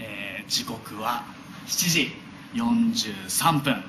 [0.00, 1.22] えー時刻は
[1.66, 2.10] 7時
[2.54, 3.84] 43分。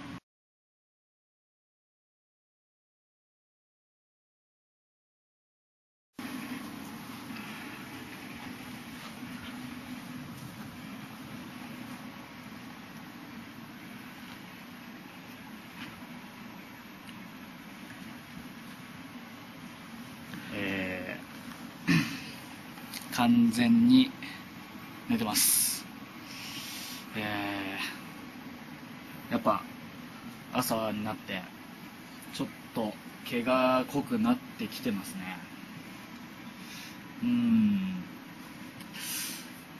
[23.15, 24.11] 完全に
[25.09, 25.70] 寝てます。
[27.17, 29.33] えー。
[29.33, 29.63] やっぱ
[30.53, 31.41] 朝になって
[32.33, 32.93] ちょっと
[33.25, 35.37] 毛が濃くなってきてますね。
[37.23, 38.03] うーん。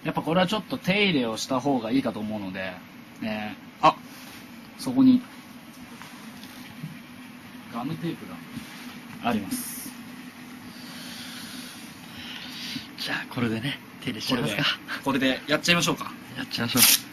[0.04, 2.72] やっぱこれはちょっと手入れをした方がいいかと思うので、
[3.24, 3.96] えーあ
[4.78, 5.22] そこに。
[7.74, 8.36] ガムテープが
[9.30, 9.90] あります。
[13.00, 14.64] じゃあこれでね手入れしちゃいますか。
[15.04, 16.12] これでやっちゃいましょうか。
[16.38, 17.11] やっちゃいましょう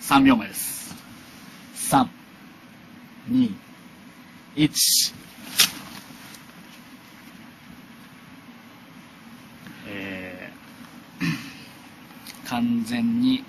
[0.00, 0.94] 3秒前です
[1.74, 3.54] 321
[9.86, 10.58] えー
[12.48, 13.44] 完全に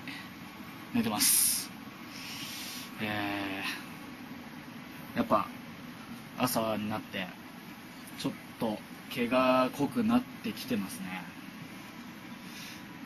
[0.92, 1.70] 寝てます。
[3.00, 5.48] えーやっぱ
[6.38, 7.26] 朝になって
[8.18, 8.78] ちょっと
[9.10, 11.06] 毛が濃くなってきてますね。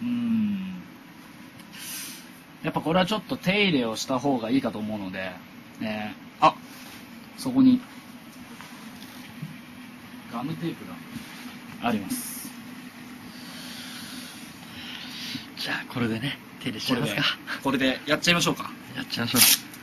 [0.02, 0.82] うん。
[2.64, 5.30] やっぱこれはちょっと手入れをした方がいいかと思うので、
[5.82, 6.54] えーあ
[7.38, 7.80] そこに。
[10.32, 10.84] ガムテープ
[11.82, 12.50] があります。
[15.58, 17.22] じゃあこれでね手入れしちゃいますか。
[17.62, 18.70] これでやっちゃいましょうか。
[18.96, 19.74] やっちゃいましょう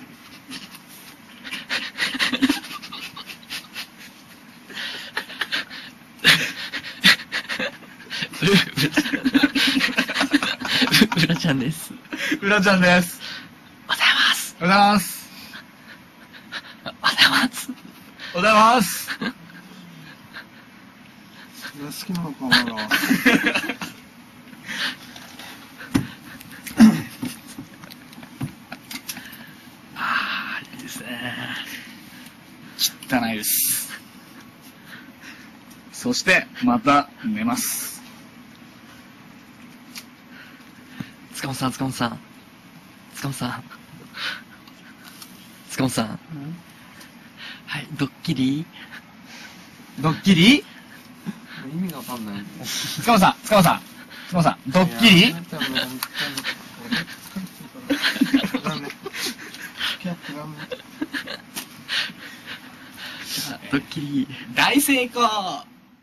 [11.16, 11.94] う らちゃんです。
[12.42, 13.20] うらちゃんです
[13.88, 14.04] おはよ
[14.58, 14.76] うございます。
[14.76, 15.30] おはようございます
[16.84, 17.70] おはようございます。
[18.34, 19.10] おはようございます
[22.08, 22.56] 好きなのかまだ
[29.96, 31.08] ああ、いいですね。
[33.08, 33.92] 汚いです
[35.92, 38.02] そしてまた寝ます
[41.36, 42.20] 塚本さん、塚本さん。
[43.22, 43.64] 塚本さん。
[45.70, 46.20] 塚本さん。
[47.68, 48.66] はい、ドッキリ。
[50.00, 50.58] ドッキリ？
[50.58, 50.64] 意
[51.76, 52.44] 味がわかんない。
[52.66, 53.82] 塚本さん塚本さん。
[54.30, 55.36] 塚本さんドッキリ？
[63.72, 64.28] ドッキリ。
[64.56, 65.22] 大成功